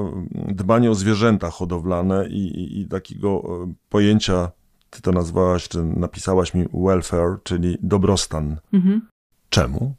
[0.47, 3.43] dbanie o zwierzęta hodowlane i, i, i takiego
[3.89, 4.51] pojęcia,
[4.89, 8.57] ty to nazwałaś, czy napisałaś mi welfare, czyli dobrostan.
[8.73, 9.01] Mhm.
[9.49, 9.95] Czemu?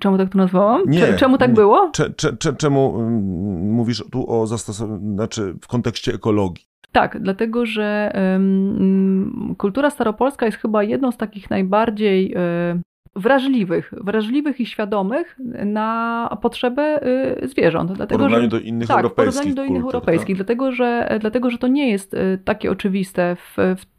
[0.00, 0.82] Czemu tak to nazwałam?
[0.86, 1.90] Nie, czemu tak było?
[1.92, 6.64] Cze, cze, cze, czemu mm, mówisz tu o zastosowaniu, znaczy w kontekście ekologii?
[6.92, 12.82] Tak, dlatego że um, kultura staropolska jest chyba jedną z takich najbardziej um,
[13.16, 17.00] wrażliwych, wrażliwych i świadomych na potrzeby
[17.42, 17.92] zwierząt.
[17.92, 19.34] Dlatego, w porównaniu że, do innych tak, europejskich.
[19.34, 20.46] W porównaniu do innych kultur, europejskich, tak?
[20.46, 23.95] dlatego, że, dlatego że to nie jest y, takie oczywiste w, w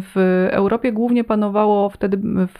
[0.00, 2.58] w Europie głównie panowało wtedy w,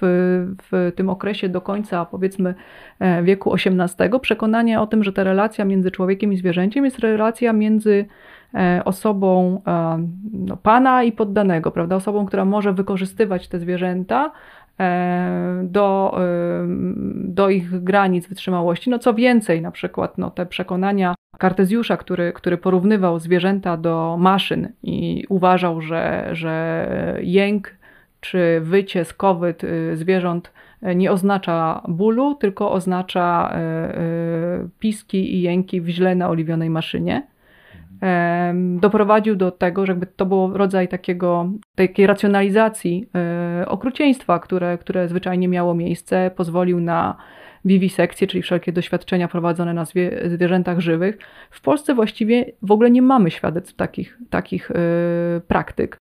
[0.70, 2.54] w tym okresie do końca powiedzmy
[2.98, 7.52] e, wieku XVIII przekonanie o tym, że ta relacja między człowiekiem i zwierzęciem jest relacja
[7.52, 8.06] między
[8.54, 11.96] e, osobą e, no, pana i poddanego, prawda?
[11.96, 14.32] Osobą, która może wykorzystywać te zwierzęta
[15.62, 16.18] do,
[17.14, 18.90] do ich granic wytrzymałości.
[18.90, 24.72] No co więcej, na przykład no, te przekonania Kartezjusza, który, który porównywał zwierzęta do maszyn
[24.82, 27.74] i uważał, że, że jęk
[28.20, 30.52] czy wycie, skowyt y, zwierząt
[30.94, 33.54] nie oznacza bólu, tylko oznacza
[34.78, 37.22] piski i jęki w źle naoliwionej maszynie.
[38.80, 43.06] Doprowadził do tego, że jakby to było rodzaj takiego, takiej racjonalizacji
[43.66, 47.16] okrucieństwa, które, które zwyczajnie miało miejsce, pozwolił na
[47.64, 51.18] wiwisekcje, czyli wszelkie doświadczenia prowadzone na zwie, zwierzętach żywych.
[51.50, 54.70] W Polsce właściwie w ogóle nie mamy świadectw takich, takich
[55.34, 55.96] yy, praktyk.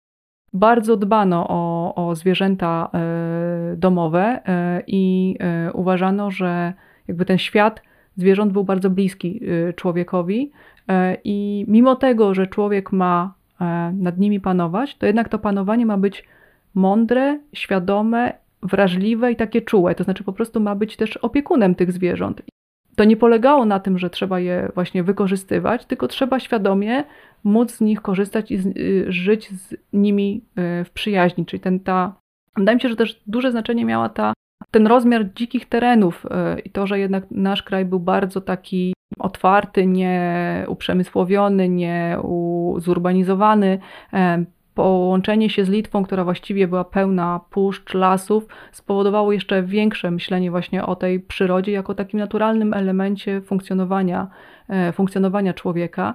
[0.52, 2.90] Bardzo dbano o, o zwierzęta
[3.70, 4.40] yy, domowe
[4.86, 5.36] i
[5.72, 6.72] uważano, że
[7.08, 7.82] jakby ten świat
[8.16, 9.40] zwierząt był bardzo bliski
[9.76, 10.52] człowiekowi
[11.24, 13.34] i mimo tego, że człowiek ma
[13.92, 16.24] nad nimi panować, to jednak to panowanie ma być
[16.74, 21.92] mądre, świadome wrażliwe i takie czułe, to znaczy po prostu ma być też opiekunem tych
[21.92, 22.42] zwierząt.
[22.96, 27.04] To nie polegało na tym, że trzeba je właśnie wykorzystywać, tylko trzeba świadomie
[27.44, 30.44] móc z nich korzystać i z, y, żyć z nimi
[30.80, 31.46] y, w przyjaźni.
[31.46, 32.14] Czyli ten, ta,
[32.56, 34.32] wydaje mi się, że też duże znaczenie miała ta,
[34.70, 39.86] ten rozmiar dzikich terenów y, i to, że jednak nasz kraj był bardzo taki otwarty,
[39.86, 42.18] nie uprzemysłowiony, nie
[42.78, 43.78] zurbanizowany
[44.74, 50.86] połączenie się z Litwą, która właściwie była pełna puszcz, lasów, spowodowało jeszcze większe myślenie właśnie
[50.86, 54.28] o tej przyrodzie jako takim naturalnym elemencie funkcjonowania,
[54.68, 56.14] e, funkcjonowania człowieka.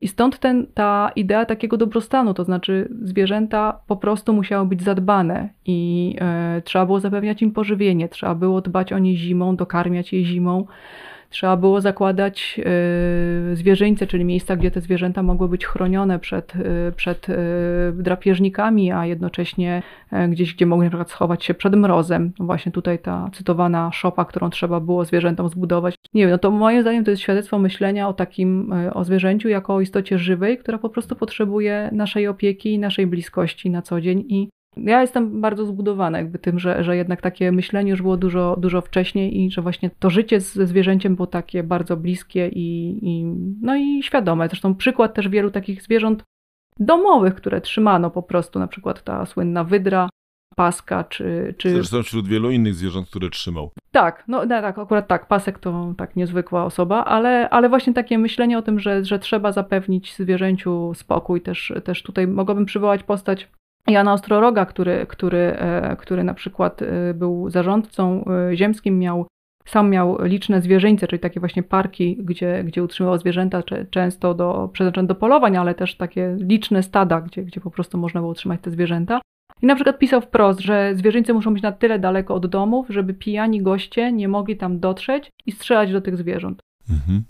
[0.00, 5.48] I stąd ten, ta idea takiego dobrostanu, to znaczy zwierzęta po prostu musiały być zadbane
[5.64, 10.24] i e, trzeba było zapewniać im pożywienie, trzeba było dbać o nie zimą, dokarmiać je
[10.24, 10.66] zimą.
[11.30, 12.60] Trzeba było zakładać
[13.52, 17.34] y, zwierzyńce, czyli miejsca, gdzie te zwierzęta mogły być chronione przed, y, przed y,
[17.94, 19.82] drapieżnikami, a jednocześnie
[20.28, 22.32] gdzieś, gdzie mogły na przykład schować się przed mrozem.
[22.38, 25.94] Właśnie tutaj ta cytowana szopa, którą trzeba było zwierzętom zbudować.
[26.14, 29.74] Nie wiem, no to moim zdaniem to jest świadectwo myślenia o takim, o zwierzęciu jako
[29.74, 34.24] o istocie żywej, która po prostu potrzebuje naszej opieki i naszej bliskości na co dzień
[34.28, 38.56] i ja jestem bardzo zbudowana jakby tym, że, że jednak takie myślenie już było dużo,
[38.58, 43.24] dużo wcześniej i że właśnie to życie ze zwierzęciem było takie bardzo bliskie i, i,
[43.62, 44.48] no i świadome.
[44.48, 46.22] Zresztą przykład też wielu takich zwierząt
[46.78, 50.08] domowych, które trzymano po prostu, na przykład ta słynna wydra,
[50.56, 51.54] paska, czy...
[51.58, 51.70] czy...
[51.70, 53.70] Zresztą wśród wielu innych zwierząt, które trzymał.
[53.90, 58.18] Tak, no, no tak, akurat tak, pasek to tak niezwykła osoba, ale, ale właśnie takie
[58.18, 63.48] myślenie o tym, że, że trzeba zapewnić zwierzęciu spokój, też, też tutaj mogłabym przywołać postać
[63.88, 69.26] Jana Ostroroga, który, który, e, który na przykład e, był zarządcą e, ziemskim, miał,
[69.66, 75.08] sam miał liczne zwierzyńce, czyli takie właśnie parki, gdzie, gdzie utrzymywał zwierzęta, często do, przeznaczone
[75.08, 78.70] do polowań, ale też takie liczne stada, gdzie, gdzie po prostu można było utrzymać te
[78.70, 79.20] zwierzęta.
[79.62, 83.14] I na przykład pisał wprost, że zwierzyńce muszą być na tyle daleko od domów, żeby
[83.14, 86.60] pijani goście nie mogli tam dotrzeć i strzelać do tych zwierząt.
[86.90, 87.24] Mhm.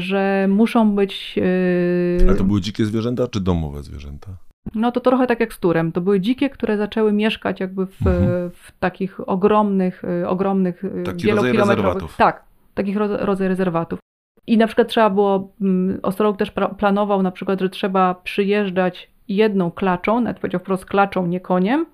[0.00, 1.36] Że muszą być.
[1.36, 2.26] Yy...
[2.28, 4.36] Ale to były dzikie zwierzęta czy domowe zwierzęta?
[4.74, 5.92] No to trochę tak jak z turem.
[5.92, 8.50] To były dzikie, które zaczęły mieszkać jakby w, mhm.
[8.50, 12.16] w takich ogromnych, y, ogromnych, y, Taki wielokilometrowych.
[12.16, 12.42] Tak,
[12.74, 13.98] takich rodzaj rezerwatów.
[14.46, 19.70] I na przykład trzeba było, mm, Ostrolog też planował na przykład, że trzeba przyjeżdżać jedną
[19.70, 21.86] klaczą, nawet powiedział wprost klaczą, nie koniem,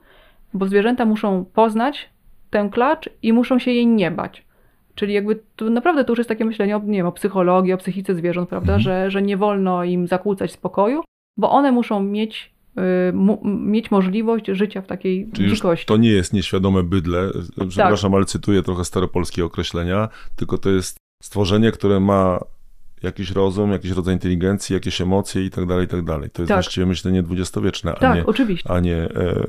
[0.54, 2.11] bo zwierzęta muszą poznać
[2.50, 4.44] tę klacz i muszą się jej nie bać.
[4.94, 8.14] Czyli jakby naprawdę to już jest takie myślenie o, nie wiem, o psychologii, o psychice
[8.14, 8.81] zwierząt, prawda, mhm.
[8.81, 11.02] że, że nie wolno im zakłócać spokoju,
[11.37, 12.58] bo one muszą mieć
[13.45, 15.87] mieć możliwość życia w takiej Czyli dzikości.
[15.87, 17.31] To nie jest nieświadome bydle,
[17.69, 18.17] przepraszam, tak.
[18.17, 22.41] ale cytuję trochę staropolskie określenia, tylko to jest stworzenie, które ma
[23.02, 26.30] jakiś rozum, jakiś rodzaj inteligencji, jakieś emocje i tak dalej, i tak dalej.
[26.30, 26.56] To jest tak.
[26.56, 28.70] właściwie myślenie dwudziestowieczne, tak, a, nie, oczywiście.
[28.70, 29.44] a nie, e,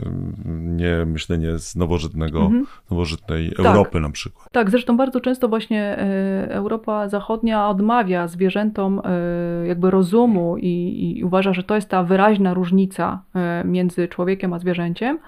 [0.45, 2.65] nie myślenie z nowożytnego, mhm.
[2.91, 3.65] nowożytnej tak.
[3.65, 4.47] Europy na przykład.
[4.51, 11.23] Tak, zresztą bardzo często właśnie e, Europa Zachodnia odmawia zwierzętom e, jakby rozumu i, i
[11.23, 13.21] uważa, że to jest ta wyraźna różnica
[13.65, 15.19] między człowiekiem a zwierzęciem.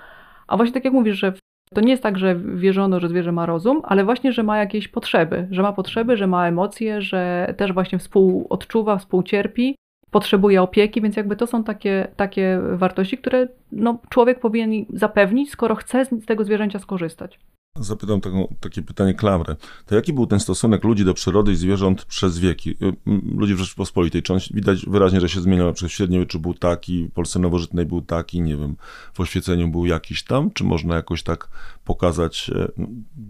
[0.48, 1.34] A właśnie tak jak mówisz, że
[1.74, 4.88] to nie jest tak, że wierzono, że zwierzę ma rozum, ale właśnie, że ma jakieś
[4.88, 9.76] potrzeby, że ma potrzeby, że ma emocje, że też właśnie współodczuwa, współcierpi,
[10.12, 15.76] potrzebuje opieki, więc jakby to są takie, takie wartości, które no, człowiek powinien zapewnić, skoro
[15.76, 17.40] chce z tego zwierzęcia skorzystać.
[17.80, 19.56] Zapytam taką, takie pytanie klamrę.
[19.86, 22.70] To jaki był ten stosunek ludzi do przyrody i zwierząt przez wieki?
[22.72, 22.96] Y,
[23.38, 26.54] ludzi w Rzeczypospolitej, czy on widać wyraźnie, że się zmieniał, na przykład w średniowieczu był
[26.54, 28.76] taki, w Polsce nowożytnej był taki, nie wiem,
[29.14, 31.48] w oświeceniu był jakiś tam, czy można jakoś tak
[31.86, 32.68] pokazać, e,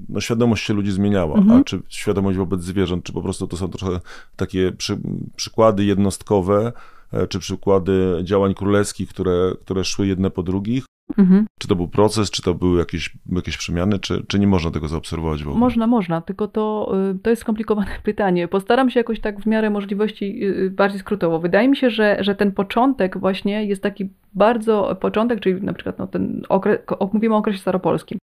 [0.10, 1.62] no świadomość się ludzi zmieniała, mhm.
[1.62, 4.00] a czy świadomość wobec zwierząt, czy po prostu to są trochę
[4.36, 4.98] takie przy,
[5.36, 6.74] przykłady jednostkowe,
[7.12, 10.86] e, czy przykłady działań królewskich, które, które szły jedne po drugich,
[11.18, 11.46] Mhm.
[11.60, 14.88] Czy to był proces, czy to były jakieś, jakieś przemiany, czy, czy nie można tego
[14.88, 15.60] zaobserwować w ogóle?
[15.60, 18.48] Można, można, tylko to, y, to jest skomplikowane pytanie.
[18.48, 21.40] Postaram się jakoś tak w miarę możliwości y, y, bardziej skrótowo.
[21.40, 26.00] Wydaje mi się, że, że ten początek właśnie jest taki bardzo początek, czyli na przykład
[26.00, 26.80] no, ten okres,
[27.14, 28.18] mówimy o okresie staropolskim.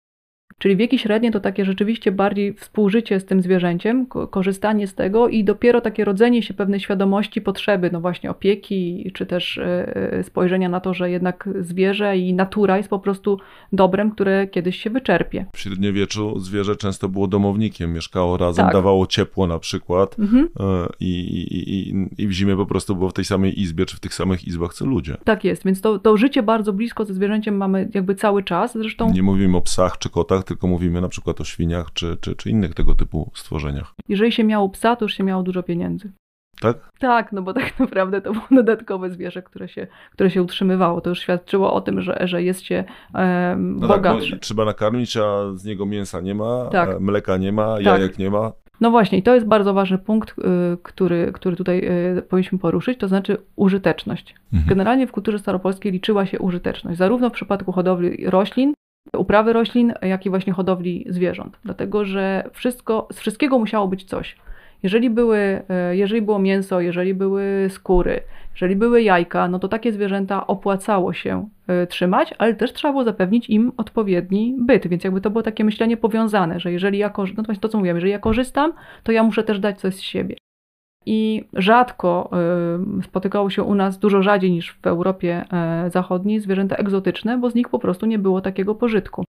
[0.59, 5.43] Czyli wieki średnie to takie rzeczywiście bardziej współżycie z tym zwierzęciem, korzystanie z tego i
[5.43, 10.69] dopiero takie rodzenie się pewnej świadomości potrzeby, no właśnie opieki, czy też e, e, spojrzenia
[10.69, 13.39] na to, że jednak zwierzę i natura jest po prostu
[13.73, 15.45] dobrem, które kiedyś się wyczerpie.
[15.53, 18.73] W średniowieczu zwierzę często było domownikiem, mieszkało razem, tak.
[18.73, 20.49] dawało ciepło na przykład mhm.
[20.59, 23.97] E, i, i, i, i w zimie po prostu było w tej samej izbie, czy
[23.97, 25.17] w tych samych izbach co ludzie.
[25.23, 28.73] Tak jest, więc to, to życie bardzo blisko ze zwierzęciem mamy jakby cały czas.
[28.77, 29.11] Zresztą...
[29.13, 32.49] Nie mówimy o psach czy kotach, tylko mówimy na przykład o świniach czy, czy, czy
[32.49, 33.93] innych tego typu stworzeniach.
[34.09, 36.11] Jeżeli się miało psa, to już się miało dużo pieniędzy.
[36.61, 36.77] Tak?
[36.99, 41.01] Tak, no bo tak naprawdę to było dodatkowe zwierzę, które się, które się utrzymywało.
[41.01, 42.83] To już świadczyło o tym, że, że jest się
[43.13, 44.31] um, no bogatszy.
[44.31, 46.99] Tak, trzeba nakarmić, a z niego mięsa nie ma, tak.
[46.99, 47.85] mleka nie ma, tak.
[47.85, 48.51] jajek nie ma.
[48.81, 50.43] No właśnie, i to jest bardzo ważny punkt, y,
[50.83, 51.81] który, który tutaj
[52.17, 54.35] y, powinniśmy poruszyć, to znaczy użyteczność.
[54.53, 54.69] Mhm.
[54.69, 58.73] Generalnie w kulturze staropolskiej liczyła się użyteczność, zarówno w przypadku hodowli roślin,
[59.17, 61.59] uprawy roślin, jak i właśnie hodowli zwierząt.
[61.65, 64.35] Dlatego, że wszystko, z wszystkiego musiało być coś.
[64.83, 65.37] Jeżeli, były,
[65.69, 71.13] e, jeżeli było mięso, jeżeli były skóry, jeżeli były jajka, no to takie zwierzęta opłacało
[71.13, 75.43] się e, trzymać, ale też trzeba było zapewnić im odpowiedni byt, więc jakby to było
[75.43, 79.23] takie myślenie powiązane, że jeżeli ja, no to to co jeżeli ja korzystam, to ja
[79.23, 80.35] muszę też dać coś z siebie.
[81.09, 85.45] I rzadko e, spotykało się u nas, dużo rzadziej niż w Europie
[85.87, 89.23] Zachodniej, zwierzęta egzotyczne, bo z nich po prostu nie było takiego pożytku.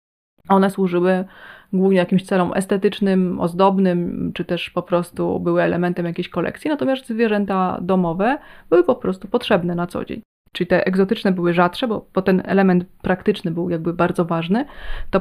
[0.49, 1.25] One służyły
[1.73, 7.79] głównie jakimś celom estetycznym, ozdobnym, czy też po prostu były elementem jakiejś kolekcji, natomiast zwierzęta
[7.83, 8.39] domowe
[8.71, 10.23] były po prostu potrzebne na co dzień.
[10.53, 14.65] Czyli te egzotyczne były rzadsze, bo, bo ten element praktyczny był jakby bardzo ważny,
[15.11, 15.21] to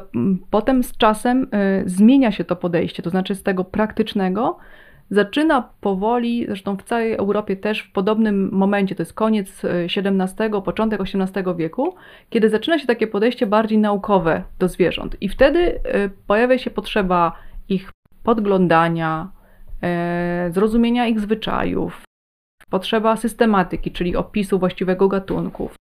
[0.49, 4.57] potem z czasem y, zmienia się to podejście, to znaczy z tego praktycznego
[5.09, 10.61] zaczyna powoli, zresztą w całej Europie też w podobnym momencie, to jest koniec XVII, e,
[10.61, 11.95] początek XVIII wieku,
[12.29, 15.17] kiedy zaczyna się takie podejście bardziej naukowe do zwierząt.
[15.21, 17.33] I wtedy e, pojawia się potrzeba
[17.69, 17.91] ich
[18.23, 19.31] podglądania,
[19.83, 22.01] e, zrozumienia ich zwyczajów,
[22.69, 25.75] potrzeba systematyki, czyli opisu właściwego gatunków.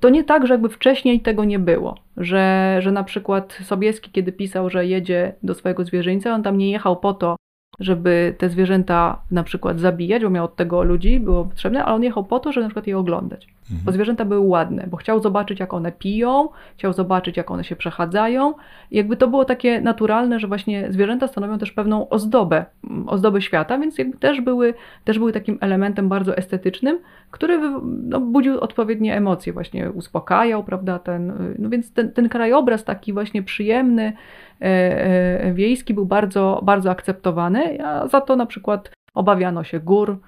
[0.00, 4.32] To nie tak, że jakby wcześniej tego nie było, że, że na przykład Sobieski, kiedy
[4.32, 7.36] pisał, że jedzie do swojego zwierzyńca, on tam nie jechał po to,
[7.80, 12.02] żeby te zwierzęta na przykład zabijać, bo miał od tego ludzi, było potrzebne, ale on
[12.02, 13.48] jechał po to, żeby na przykład je oglądać.
[13.70, 13.84] Mhm.
[13.84, 17.76] Bo zwierzęta były ładne, bo chciał zobaczyć, jak one piją, chciał zobaczyć, jak one się
[17.76, 18.54] przechadzają.
[18.90, 22.64] I jakby to było takie naturalne, że właśnie zwierzęta stanowią też pewną ozdobę,
[23.06, 26.98] ozdobę świata, więc jakby też były, też były takim elementem bardzo estetycznym,
[27.30, 27.58] który
[28.02, 33.42] no, budził odpowiednie emocje, właśnie uspokajał, prawda, ten, no więc ten, ten krajobraz taki właśnie
[33.42, 34.12] przyjemny,
[34.60, 40.20] e, e, wiejski był bardzo, bardzo akceptowany, a za to na przykład obawiano się gór,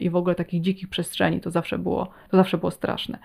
[0.00, 1.40] i w ogóle takich dzikich przestrzeni.
[1.40, 3.18] To zawsze było, to zawsze było straszne.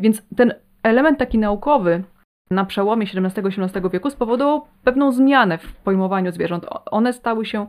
[0.00, 2.04] Więc ten element taki naukowy
[2.50, 6.66] na przełomie XVII-XVIII wieku spowodował pewną zmianę w pojmowaniu zwierząt.
[6.86, 7.66] One stały się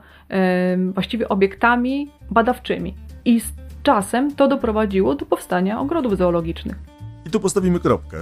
[0.93, 2.95] właściwie obiektami badawczymi.
[3.25, 3.53] I z
[3.83, 6.75] czasem to doprowadziło do powstania ogrodów zoologicznych.
[7.27, 8.17] I tu postawimy kropkę.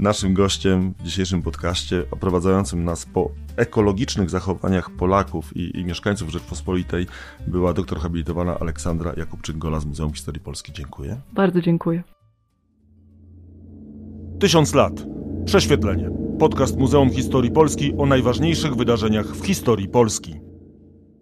[0.00, 7.06] Naszym gościem w dzisiejszym podcaście, oprowadzającym nas po ekologicznych zachowaniach Polaków i, i mieszkańców Rzeczpospolitej,
[7.46, 10.72] była doktor habilitowana Aleksandra Jakubczyk-Gola z Muzeum Historii Polski.
[10.72, 11.20] Dziękuję.
[11.32, 12.02] Bardzo dziękuję.
[14.38, 14.92] Tysiąc lat.
[15.44, 16.10] Prześwietlenie.
[16.38, 20.40] Podcast Muzeum Historii Polski o najważniejszych wydarzeniach w historii Polski.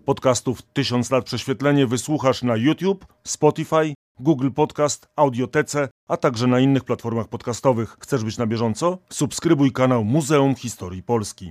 [0.05, 6.85] Podcastów Tysiąc lat prześwietlenie wysłuchasz na YouTube, Spotify, Google Podcast, Audiotece, a także na innych
[6.85, 7.97] platformach podcastowych.
[8.01, 8.99] Chcesz być na bieżąco?
[9.11, 11.47] Subskrybuj kanał Muzeum Historii Polski.